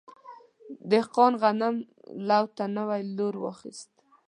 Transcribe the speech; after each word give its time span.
دهقان 0.91 1.33
غنم 1.41 1.75
لو 2.29 2.43
ته 2.55 2.63
نوی 2.77 3.01
لور 3.15 3.35
واخیست. 3.39 3.89